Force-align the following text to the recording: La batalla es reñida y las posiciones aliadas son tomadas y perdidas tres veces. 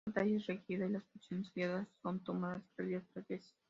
La 0.03 0.13
batalla 0.13 0.35
es 0.37 0.47
reñida 0.47 0.87
y 0.87 0.89
las 0.89 1.03
posiciones 1.03 1.51
aliadas 1.55 1.87
son 2.01 2.23
tomadas 2.23 2.63
y 2.65 2.75
perdidas 2.75 3.03
tres 3.13 3.27
veces. 3.27 3.53